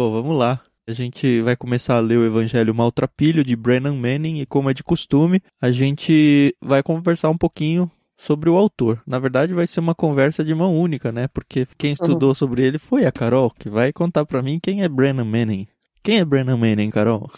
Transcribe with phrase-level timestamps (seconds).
[0.00, 0.62] Bom, vamos lá.
[0.88, 4.72] A gente vai começar a ler o Evangelho Maltrapilho de Brennan Manning e, como é
[4.72, 9.02] de costume, a gente vai conversar um pouquinho sobre o autor.
[9.06, 11.28] Na verdade, vai ser uma conversa de mão única, né?
[11.28, 12.34] Porque quem estudou uhum.
[12.34, 15.68] sobre ele foi a Carol, que vai contar para mim quem é Brennan Manning.
[16.02, 17.28] Quem é Brennan Manning, Carol?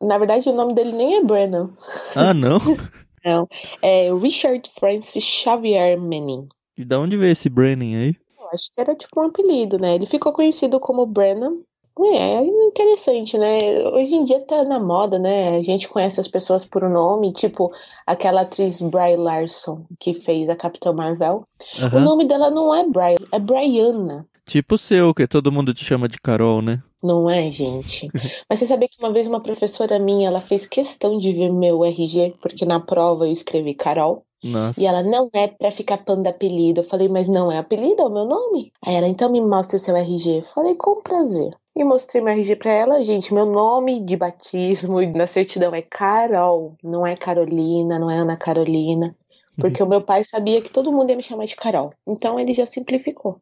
[0.00, 1.70] Na verdade, o nome dele nem é Brennan.
[2.14, 2.58] Ah, não?
[3.26, 3.48] não.
[3.82, 6.46] É Richard Francis Xavier Manning.
[6.78, 8.16] E da onde veio esse Brennan aí?
[8.38, 9.96] Eu acho que era tipo um apelido, né?
[9.96, 11.56] Ele ficou conhecido como Brennan
[12.00, 13.58] é, é interessante, né?
[13.92, 15.56] Hoje em dia tá na moda, né?
[15.56, 17.72] A gente conhece as pessoas por um nome, tipo
[18.06, 21.44] aquela atriz Bry Larson, que fez a Capitã Marvel.
[21.78, 21.98] Uhum.
[21.98, 24.26] O nome dela não é Bry, é Brianna.
[24.46, 26.82] Tipo o seu, que todo mundo te chama de Carol, né?
[27.02, 28.08] Não é, gente?
[28.48, 31.84] Mas você sabia que uma vez uma professora minha, ela fez questão de ver meu
[31.84, 34.24] RG, porque na prova eu escrevi Carol.
[34.42, 34.80] Nossa.
[34.80, 36.80] E ela, não é pra ficar pondo apelido.
[36.80, 38.72] Eu falei, mas não é apelido, é o meu nome.
[38.84, 40.38] Aí ela, então me mostra o seu RG.
[40.38, 41.56] Eu falei, com prazer.
[41.74, 43.04] E mostrei meu RG pra ela.
[43.04, 46.76] Gente, meu nome de batismo na certidão é Carol.
[46.82, 49.16] Não é Carolina, não é Ana Carolina.
[49.58, 49.86] Porque uhum.
[49.86, 51.92] o meu pai sabia que todo mundo ia me chamar de Carol.
[52.06, 53.40] Então ele já simplificou.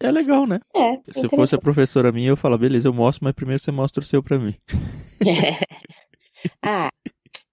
[0.00, 0.60] É legal, né?
[0.74, 0.98] É.
[1.10, 4.06] Se fosse a professora minha, eu falo, beleza, eu mostro, mas primeiro você mostra o
[4.06, 4.54] seu pra mim.
[5.24, 5.54] É.
[6.60, 6.90] Ah,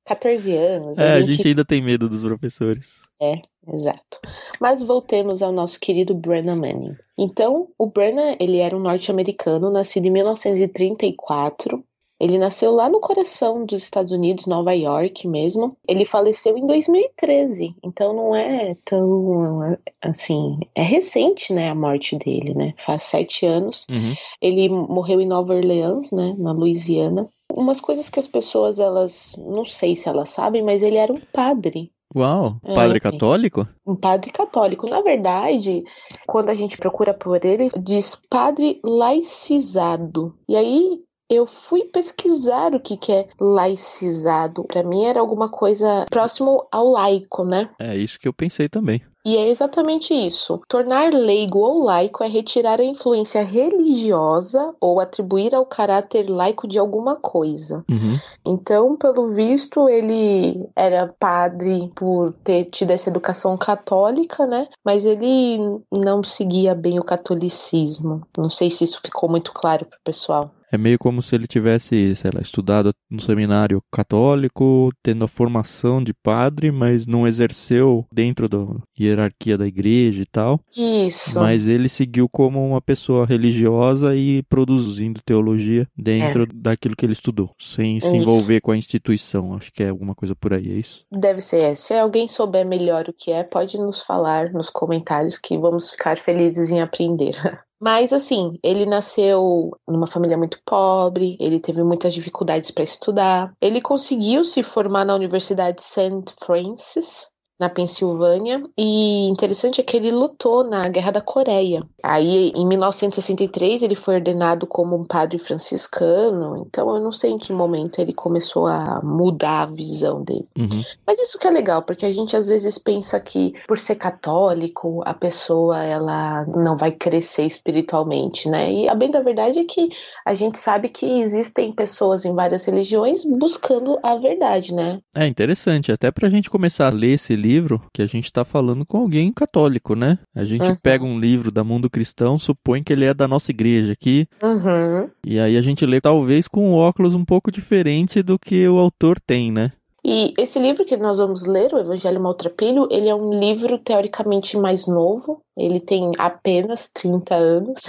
[0.09, 0.97] 14 anos.
[0.97, 1.30] É, a gente...
[1.30, 3.03] a gente ainda tem medo dos professores.
[3.22, 3.36] É,
[3.72, 4.20] exato.
[4.59, 6.96] Mas voltemos ao nosso querido Brennan Manning.
[7.16, 11.84] Então, o Brennan, ele era um norte-americano, nascido em 1934.
[12.19, 15.78] Ele nasceu lá no coração dos Estados Unidos, Nova York mesmo.
[15.88, 20.59] Ele faleceu em 2013, então não é tão assim.
[20.75, 22.74] É recente, né, a morte dele, né?
[22.85, 23.85] Faz sete anos.
[23.90, 24.13] Uhum.
[24.41, 27.29] Ele morreu em Nova Orleans, né, na Louisiana.
[27.53, 31.19] Umas coisas que as pessoas, elas, não sei se elas sabem, mas ele era um
[31.34, 31.91] padre.
[32.16, 33.68] Uau, padre é, católico?
[33.85, 34.90] Um padre católico.
[34.90, 35.84] Na verdade,
[36.25, 40.35] quando a gente procura por ele, diz padre laicizado.
[40.47, 44.63] E aí eu fui pesquisar o que, que é laicizado.
[44.63, 47.69] Para mim era alguma coisa próximo ao laico, né?
[47.79, 49.01] É isso que eu pensei também.
[49.25, 50.62] E é exatamente isso.
[50.67, 56.79] Tornar leigo ou laico é retirar a influência religiosa ou atribuir ao caráter laico de
[56.79, 57.84] alguma coisa.
[57.91, 58.17] Uhum.
[58.46, 64.67] Então, pelo visto, ele era padre por ter tido essa educação católica, né?
[64.84, 68.22] Mas ele não seguia bem o catolicismo.
[68.38, 70.50] Não sei se isso ficou muito claro pro pessoal.
[70.72, 76.03] É meio como se ele tivesse, sei lá, estudado no seminário católico, tendo a formação
[76.03, 78.59] de padre, mas não exerceu dentro da
[79.00, 80.59] hierarquia da igreja e tal.
[80.75, 81.35] Isso.
[81.35, 86.47] Mas ele seguiu como uma pessoa religiosa e produzindo teologia dentro é.
[86.53, 88.62] daquilo que ele estudou, sem é se envolver isso.
[88.62, 89.56] com a instituição.
[89.56, 91.03] Acho que é alguma coisa por aí, é isso?
[91.12, 91.59] Deve ser.
[91.59, 91.75] É.
[91.75, 96.18] Se alguém souber melhor o que é, pode nos falar nos comentários que vamos ficar
[96.18, 97.35] felizes em aprender.
[97.79, 103.53] Mas assim, ele nasceu numa família muito pobre, ele teve muitas dificuldades para estudar.
[103.62, 106.25] Ele conseguiu se formar na Universidade St.
[106.44, 111.84] Francis, na Pensilvânia, e interessante é que ele lutou na Guerra da Coreia.
[112.02, 117.38] Aí, em 1963, ele foi ordenado como um padre franciscano, então eu não sei em
[117.38, 120.47] que momento ele começou a mudar a visão dele.
[120.58, 120.84] Uhum.
[121.06, 125.02] Mas isso que é legal, porque a gente às vezes pensa que por ser católico,
[125.05, 128.72] a pessoa ela não vai crescer espiritualmente, né?
[128.72, 129.90] E a bem da verdade é que
[130.26, 135.00] a gente sabe que existem pessoas em várias religiões buscando a verdade, né?
[135.14, 138.46] É interessante, até pra gente começar a ler esse livro livro que a gente está
[138.46, 140.19] falando com alguém católico, né?
[140.35, 140.75] A gente uhum.
[140.84, 145.09] pega um livro da Mundo Cristão, supõe que ele é da nossa igreja aqui, uhum.
[145.25, 148.78] e aí a gente lê talvez com um óculos um pouco diferente do que o
[148.78, 149.72] autor tem, né?
[150.05, 154.57] E esse livro que nós vamos ler, o Evangelho Maltrapilho, ele é um livro teoricamente
[154.57, 157.81] mais novo, ele tem apenas 30 anos.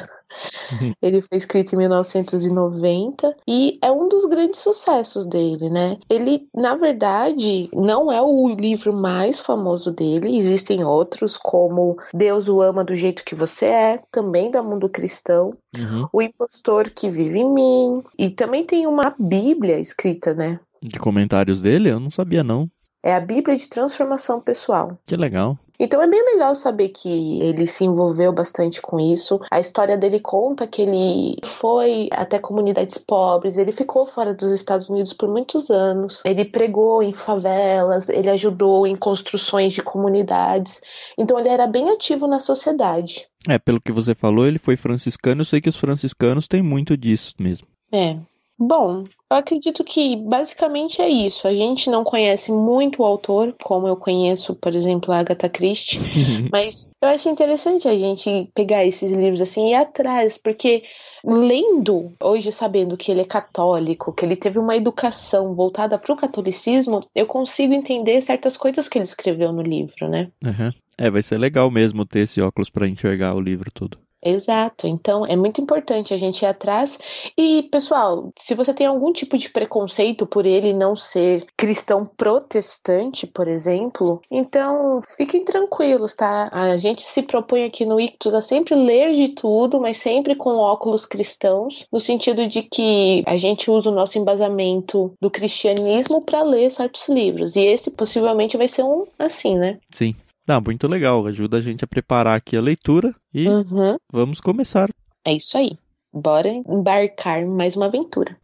[0.72, 0.92] Uhum.
[1.02, 5.98] Ele foi escrito em 1990 e é um dos grandes sucessos dele, né?
[6.08, 12.60] Ele, na verdade, não é o livro mais famoso dele, existem outros, como Deus o
[12.60, 16.08] ama do jeito que você é, também da mundo cristão, uhum.
[16.12, 20.60] O impostor que vive em mim, e também tem uma Bíblia escrita, né?
[20.82, 21.90] De comentários dele?
[21.90, 22.68] Eu não sabia, não.
[23.02, 24.98] É a Bíblia de Transformação Pessoal.
[25.06, 25.58] Que legal.
[25.80, 29.40] Então é bem legal saber que ele se envolveu bastante com isso.
[29.50, 34.90] A história dele conta que ele foi até comunidades pobres, ele ficou fora dos Estados
[34.90, 36.22] Unidos por muitos anos.
[36.22, 40.82] Ele pregou em favelas, ele ajudou em construções de comunidades.
[41.16, 43.26] Então ele era bem ativo na sociedade.
[43.48, 45.40] É, pelo que você falou, ele foi franciscano.
[45.40, 47.66] Eu sei que os franciscanos têm muito disso mesmo.
[47.92, 48.18] É,
[48.62, 51.48] Bom, eu acredito que basicamente é isso.
[51.48, 55.98] A gente não conhece muito o autor, como eu conheço, por exemplo, a Agatha Christie,
[56.52, 60.82] mas eu acho interessante a gente pegar esses livros assim e ir atrás, porque
[61.24, 66.16] lendo, hoje sabendo que ele é católico, que ele teve uma educação voltada para o
[66.16, 70.28] catolicismo, eu consigo entender certas coisas que ele escreveu no livro, né?
[70.44, 70.70] Uhum.
[70.98, 73.96] É, vai ser legal mesmo ter esse óculos para enxergar o livro todo.
[74.22, 74.86] Exato.
[74.86, 76.98] Então é muito importante a gente ir atrás.
[77.36, 83.26] E, pessoal, se você tem algum tipo de preconceito por ele não ser cristão protestante,
[83.26, 86.48] por exemplo, então fiquem tranquilos, tá?
[86.52, 90.50] A gente se propõe aqui no Ictus a sempre ler de tudo, mas sempre com
[90.56, 96.42] óculos cristãos, no sentido de que a gente usa o nosso embasamento do cristianismo para
[96.42, 97.56] ler certos livros.
[97.56, 99.78] E esse possivelmente vai ser um assim, né?
[99.90, 100.14] Sim.
[100.50, 101.24] Não, muito legal.
[101.28, 103.96] Ajuda a gente a preparar aqui a leitura e uhum.
[104.12, 104.90] vamos começar.
[105.24, 105.78] É isso aí.
[106.12, 108.36] Bora embarcar mais uma aventura.